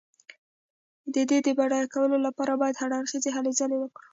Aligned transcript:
د 1.13 1.15
دې 1.29 1.39
د 1.45 1.47
بډای 1.57 1.85
کولو 1.93 2.17
لپاره 2.25 2.53
باید 2.61 2.75
هر 2.81 2.91
اړخیزې 2.99 3.29
هلې 3.35 3.51
ځلې 3.59 3.77
وکړو. 3.79 4.07